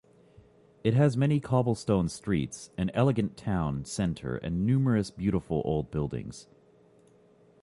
It 0.83 0.95
has 0.95 1.15
many 1.15 1.39
cobblestoned 1.39 2.09
streets, 2.09 2.71
an 2.75 2.89
elegant 2.95 3.37
town 3.37 3.85
center 3.85 4.37
and 4.37 4.65
numerous 4.65 5.11
beautiful 5.11 5.61
old 5.63 5.91
buildings. 5.91 6.47